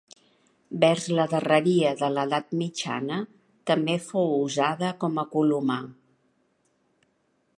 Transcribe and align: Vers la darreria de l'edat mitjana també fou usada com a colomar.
Vers 0.83 1.03
la 1.17 1.25
darreria 1.33 1.91
de 1.99 2.09
l'edat 2.13 2.49
mitjana 2.61 3.19
també 3.73 3.99
fou 4.07 4.33
usada 4.47 4.91
com 5.05 5.23
a 5.25 5.29
colomar. 5.37 5.81